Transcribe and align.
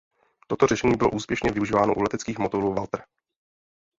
Toto 0.47 0.67
řešení 0.67 0.95
bylo 0.97 1.09
úspěšně 1.11 1.51
využíváno 1.51 1.93
u 1.95 2.01
leteckých 2.01 2.39
motorů 2.39 2.73
Walter.. 2.73 3.03